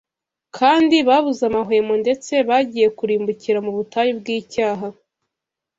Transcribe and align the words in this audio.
kandi 0.57 0.95
babuze 1.07 1.41
amahwemo 1.49 1.93
ndetse 2.03 2.33
bagiye 2.49 2.87
kurimbukira 2.97 3.59
mu 3.65 3.71
butayu 3.77 4.11
bw’icyaha 4.19 4.87